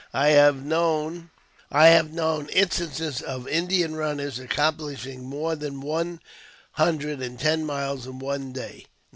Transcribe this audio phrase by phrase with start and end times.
[0.15, 1.29] I hive known
[1.71, 6.17] instances of Inlian runners accomplishing more than oae
[6.79, 8.87] huadrel and ten miles in one day.